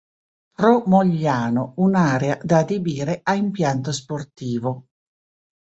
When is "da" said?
2.41-2.57